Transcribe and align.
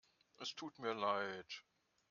Es 0.45 0.53
tut 0.61 0.81
mir 0.85 0.95
leid. 1.03 1.61